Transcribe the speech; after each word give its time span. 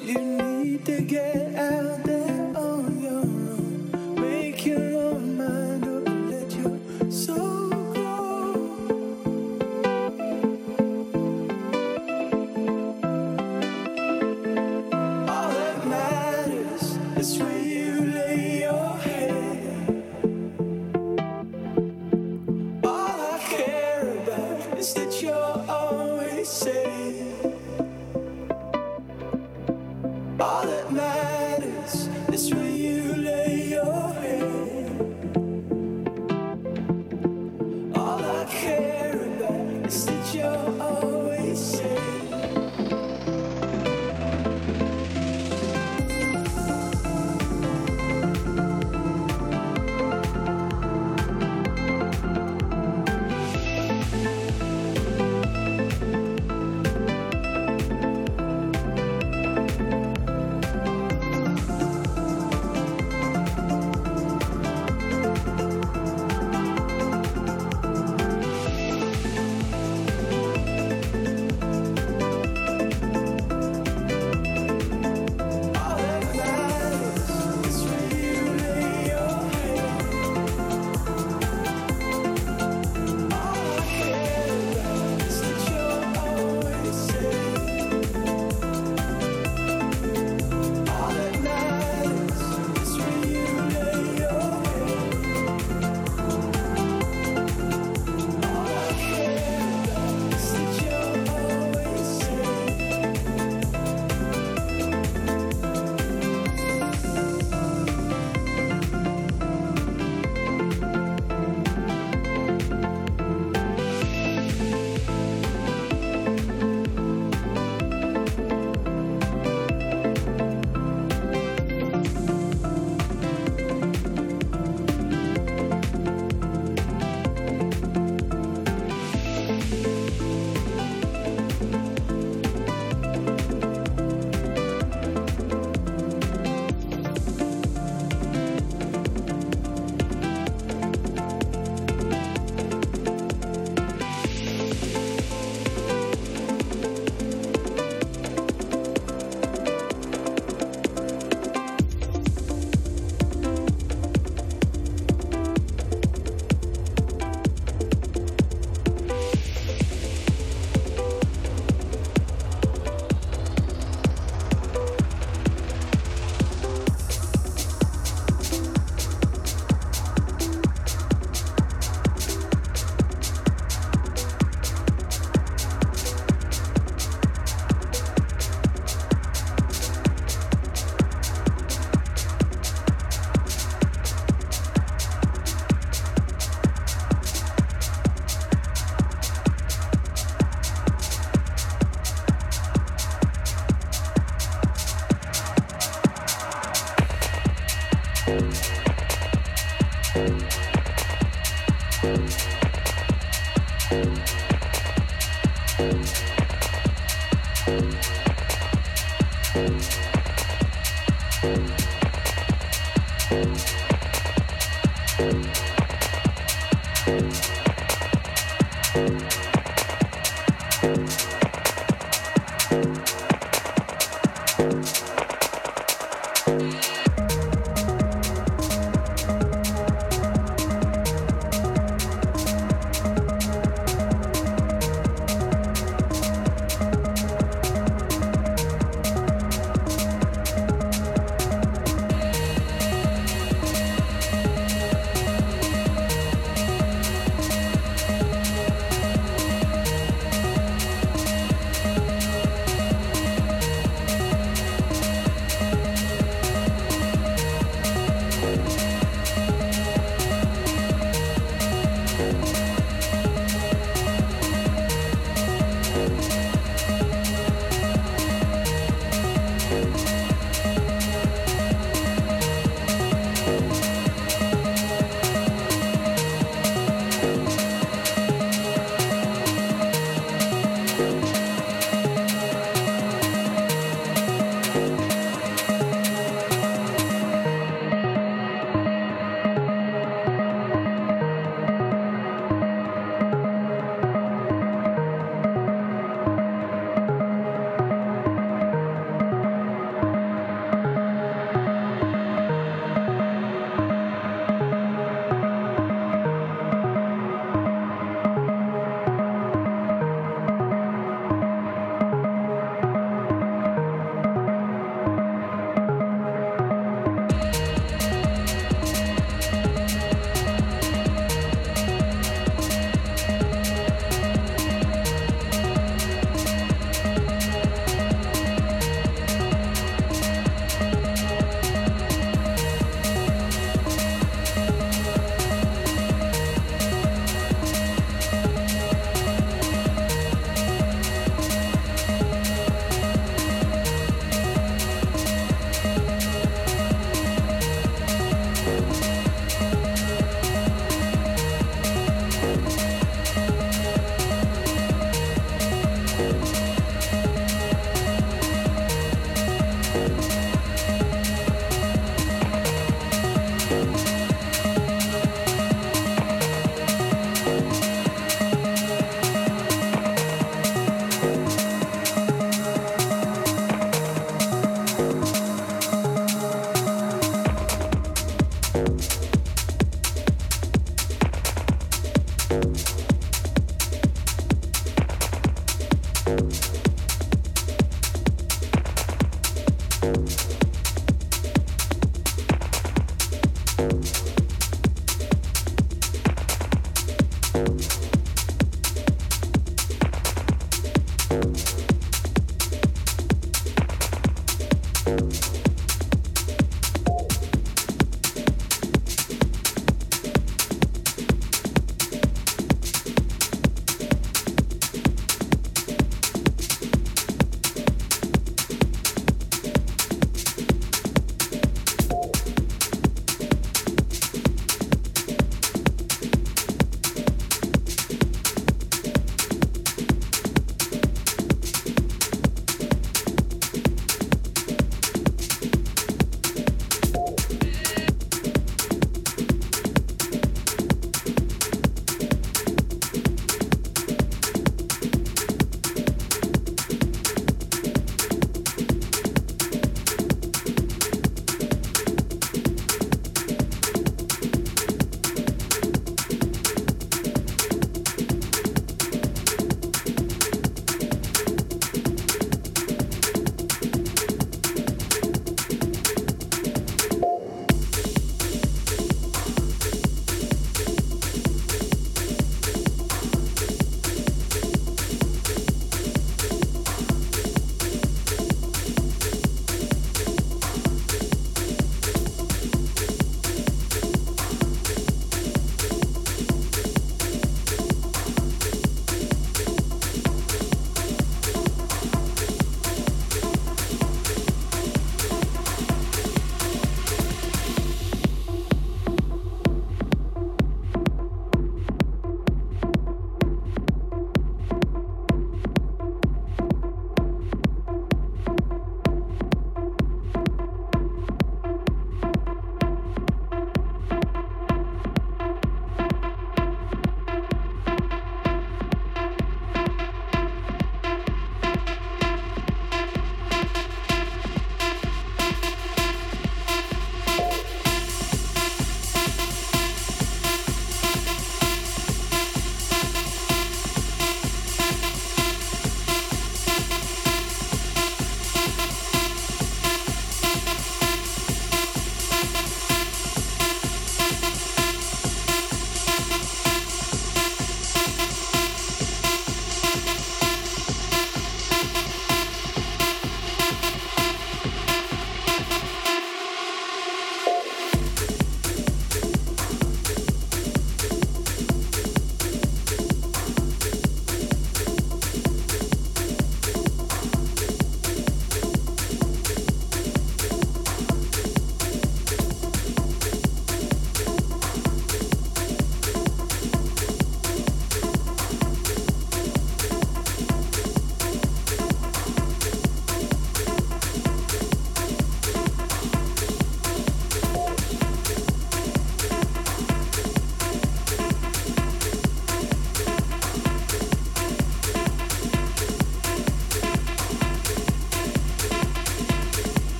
you 0.00 0.18
need 0.18 0.86
to 0.86 1.02
get 1.02 1.41